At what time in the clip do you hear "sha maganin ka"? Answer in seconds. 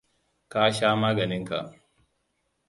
0.75-1.59